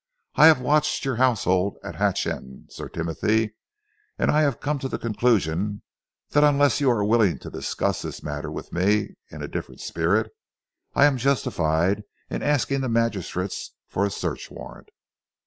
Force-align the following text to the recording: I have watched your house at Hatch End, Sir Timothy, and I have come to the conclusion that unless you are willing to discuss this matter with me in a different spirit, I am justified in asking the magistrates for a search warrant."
I 0.33 0.47
have 0.47 0.59
watched 0.59 1.05
your 1.05 1.17
house 1.17 1.45
at 1.45 1.93
Hatch 1.93 2.25
End, 2.25 2.71
Sir 2.71 2.89
Timothy, 2.89 3.53
and 4.17 4.31
I 4.31 4.41
have 4.41 4.59
come 4.59 4.79
to 4.79 4.89
the 4.89 4.97
conclusion 4.97 5.83
that 6.31 6.43
unless 6.43 6.81
you 6.81 6.89
are 6.89 7.03
willing 7.05 7.37
to 7.37 7.51
discuss 7.51 8.01
this 8.01 8.23
matter 8.23 8.49
with 8.49 8.73
me 8.73 9.09
in 9.29 9.43
a 9.43 9.47
different 9.47 9.79
spirit, 9.81 10.31
I 10.95 11.05
am 11.05 11.19
justified 11.19 12.01
in 12.31 12.41
asking 12.41 12.81
the 12.81 12.89
magistrates 12.89 13.75
for 13.89 14.03
a 14.03 14.09
search 14.09 14.49
warrant." 14.49 14.89